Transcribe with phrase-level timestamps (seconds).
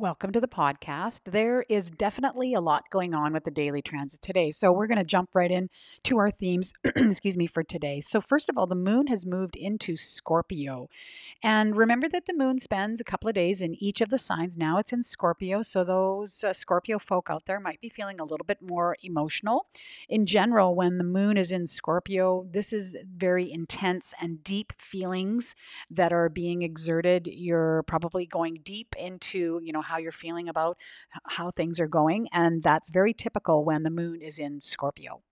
[0.00, 1.22] Welcome to the podcast.
[1.24, 4.52] There is definitely a lot going on with the daily transit today.
[4.52, 5.70] So we're going to jump right in
[6.04, 8.00] to our themes, excuse me, for today.
[8.00, 10.88] So first of all, the moon has moved into Scorpio.
[11.42, 14.56] And remember that the moon spends a couple of days in each of the signs.
[14.56, 18.24] Now it's in Scorpio, so those uh, Scorpio folk out there might be feeling a
[18.24, 19.66] little bit more emotional.
[20.08, 25.56] In general, when the moon is in Scorpio, this is very intense and deep feelings
[25.90, 27.26] that are being exerted.
[27.26, 30.76] You're probably going deep into, you know, how you're feeling about
[31.24, 32.28] how things are going.
[32.32, 35.22] And that's very typical when the moon is in Scorpio.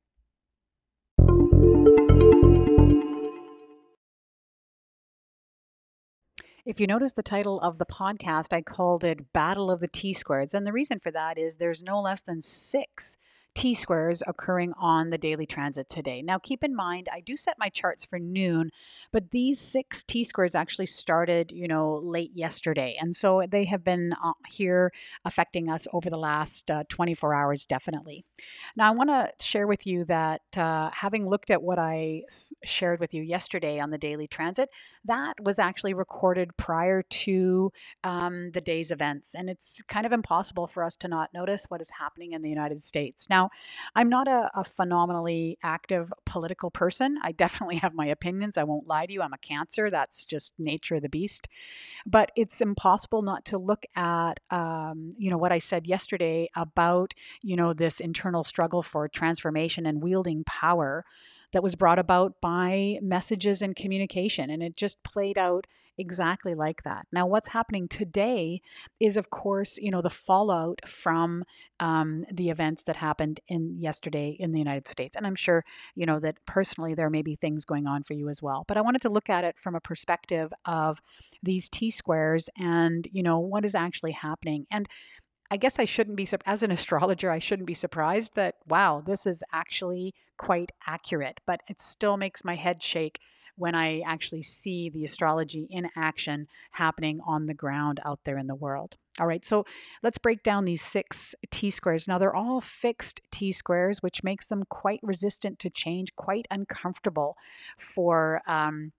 [6.66, 10.12] If you notice the title of the podcast, I called it Battle of the T
[10.12, 10.52] Squareds.
[10.52, 13.16] And the reason for that is there's no less than six
[13.56, 16.20] T squares occurring on the daily transit today.
[16.20, 18.70] Now, keep in mind, I do set my charts for noon,
[19.12, 22.96] but these six T squares actually started, you know, late yesterday.
[23.00, 24.92] And so they have been uh, here
[25.24, 28.26] affecting us over the last uh, 24 hours, definitely.
[28.76, 32.52] Now, I want to share with you that uh, having looked at what I s-
[32.62, 34.68] shared with you yesterday on the daily transit,
[35.06, 37.72] that was actually recorded prior to
[38.04, 39.34] um, the day's events.
[39.34, 42.50] And it's kind of impossible for us to not notice what is happening in the
[42.50, 43.28] United States.
[43.46, 43.50] Now,
[43.94, 47.18] I'm not a, a phenomenally active political person.
[47.22, 48.56] I definitely have my opinions.
[48.56, 49.22] I won't lie to you.
[49.22, 49.90] I'm a cancer.
[49.90, 51.48] That's just nature of the beast.
[52.04, 57.14] But it's impossible not to look at, um, you know, what I said yesterday about,
[57.42, 61.04] you know, this internal struggle for transformation and wielding power
[61.56, 64.50] that was brought about by messages and communication.
[64.50, 67.06] And it just played out exactly like that.
[67.10, 68.60] Now, what's happening today
[69.00, 71.44] is, of course, you know, the fallout from
[71.80, 75.16] um, the events that happened in yesterday in the United States.
[75.16, 78.28] And I'm sure, you know, that personally there may be things going on for you
[78.28, 78.66] as well.
[78.68, 81.00] But I wanted to look at it from a perspective of
[81.42, 84.66] these T squares and, you know, what is actually happening.
[84.70, 84.86] And
[85.50, 89.26] I guess I shouldn't be, as an astrologer, I shouldn't be surprised that, wow, this
[89.26, 93.20] is actually quite accurate, but it still makes my head shake
[93.56, 98.46] when I actually see the astrology in action happening on the ground out there in
[98.46, 98.96] the world.
[99.18, 99.64] All right, so
[100.02, 102.06] let's break down these six T squares.
[102.06, 107.36] Now, they're all fixed T squares, which makes them quite resistant to change, quite uncomfortable
[107.78, 108.42] for.
[108.46, 108.92] Um,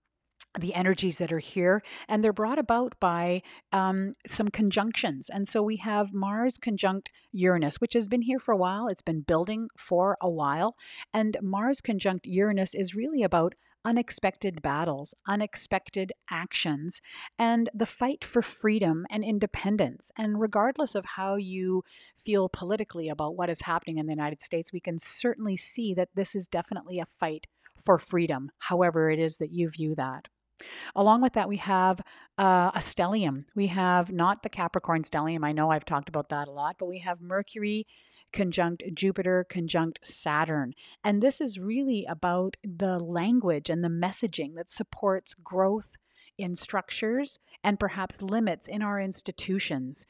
[0.58, 3.42] the energies that are here, and they're brought about by
[3.72, 5.28] um, some conjunctions.
[5.28, 8.88] And so we have Mars conjunct Uranus, which has been here for a while.
[8.88, 10.76] It's been building for a while.
[11.12, 13.54] And Mars conjunct Uranus is really about
[13.84, 17.00] unexpected battles, unexpected actions,
[17.38, 20.10] and the fight for freedom and independence.
[20.18, 21.84] And regardless of how you
[22.24, 26.10] feel politically about what is happening in the United States, we can certainly see that
[26.14, 27.46] this is definitely a fight
[27.84, 30.28] for freedom, however it is that you view that.
[30.94, 32.00] Along with that, we have
[32.38, 33.44] uh, a stellium.
[33.54, 35.44] We have not the Capricorn stellium.
[35.44, 37.86] I know I've talked about that a lot, but we have Mercury
[38.32, 40.74] conjunct Jupiter conjunct Saturn.
[41.02, 45.96] And this is really about the language and the messaging that supports growth
[46.36, 50.06] in structures and perhaps limits in our institutions.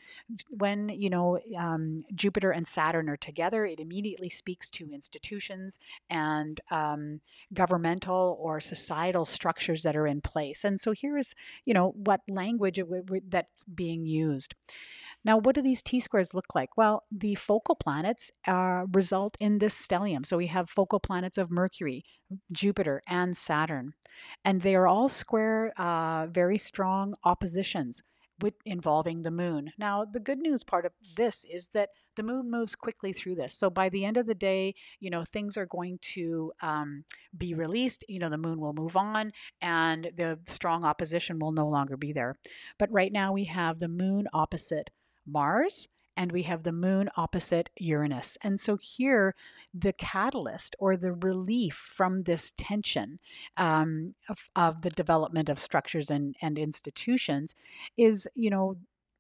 [0.51, 5.79] When, you know, um, Jupiter and Saturn are together, it immediately speaks to institutions
[6.11, 7.21] and um,
[7.55, 10.65] governmental or societal structures that are in place.
[10.65, 12.79] And so here is, you know, what language
[13.29, 14.55] that's being used.
[15.29, 16.79] Now, what do these T squares look like?
[16.79, 20.25] Well, the focal planets uh, result in this stellium.
[20.25, 22.03] So we have focal planets of Mercury,
[22.51, 23.93] Jupiter, and Saturn.
[24.47, 28.03] And they are all square, uh, very strong oppositions
[28.41, 29.71] with, involving the moon.
[29.77, 33.53] Now, the good news part of this is that the moon moves quickly through this.
[33.53, 37.05] So by the end of the day, you know, things are going to um,
[37.37, 38.03] be released.
[38.09, 42.15] You know, the moon will move on and the strong opposition will no longer be
[42.15, 42.35] there.
[42.79, 44.91] But right now we have the moon opposite
[45.31, 45.89] Mars
[46.19, 48.37] and we have the moon opposite Uranus.
[48.43, 49.37] And so here,
[49.73, 53.21] the catalyst or the relief from this tension
[53.57, 57.55] um, of, of, the development of structures and, and institutions
[57.97, 58.77] is, you know,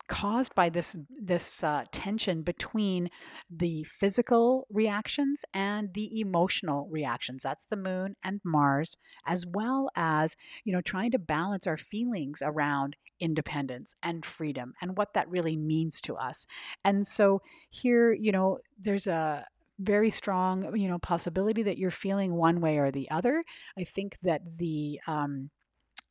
[0.08, 3.08] caused by this this uh, tension between
[3.50, 7.42] the physical reactions and the emotional reactions.
[7.42, 8.96] That's the moon and mars
[9.26, 10.34] as well as
[10.64, 15.56] you know trying to balance our feelings around independence and freedom and what that really
[15.56, 16.46] means to us.
[16.84, 19.46] And so here you know there's a
[19.80, 23.44] very strong you know possibility that you're feeling one way or the other.
[23.78, 25.50] I think that the um,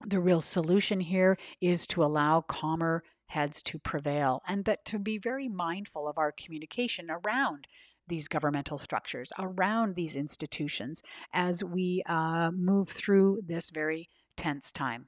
[0.06, 5.18] the real solution here is to allow calmer heads to prevail and that to be
[5.18, 7.68] very mindful of our communication around
[8.08, 11.02] these governmental structures, around these institutions
[11.34, 15.08] as we uh, move through this very tense time.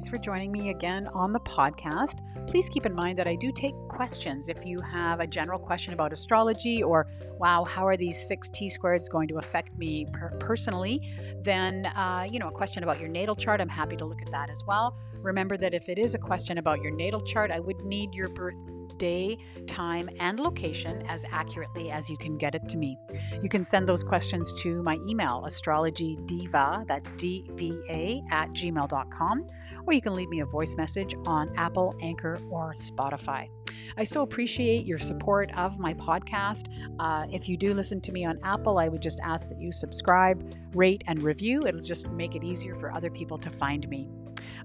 [0.00, 2.20] Thanks for joining me again on the podcast.
[2.46, 4.48] Please keep in mind that I do take questions.
[4.48, 7.06] If you have a general question about astrology or,
[7.38, 11.02] wow, how are these six T squareds going to affect me per- personally,
[11.42, 14.30] then, uh, you know, a question about your natal chart, I'm happy to look at
[14.30, 14.96] that as well.
[15.16, 18.30] Remember that if it is a question about your natal chart, I would need your
[18.30, 18.56] birth
[19.00, 19.36] day,
[19.66, 22.96] time, and location as accurately as you can get it to me.
[23.42, 29.46] You can send those questions to my email, astrologydiva, that's D-V-A, at gmail.com,
[29.86, 33.48] or you can leave me a voice message on Apple, Anchor, or Spotify.
[33.96, 36.66] I so appreciate your support of my podcast.
[36.98, 39.72] Uh, if you do listen to me on Apple, I would just ask that you
[39.72, 41.60] subscribe, rate, and review.
[41.66, 44.08] It'll just make it easier for other people to find me.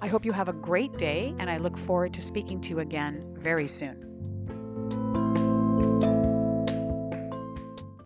[0.01, 2.79] I hope you have a great day, and I look forward to speaking to you
[2.79, 4.05] again very soon.